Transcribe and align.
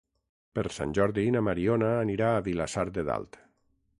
Per 0.59 0.63
Sant 0.77 0.95
Jordi 0.99 1.25
na 1.35 1.43
Mariona 1.49 1.91
anirà 1.99 2.31
a 2.37 2.41
Vilassar 2.49 2.89
de 2.99 3.07
Dalt. 3.11 3.41